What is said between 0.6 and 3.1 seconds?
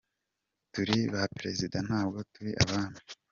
Turi ba perezida, ntabwo turi abami.”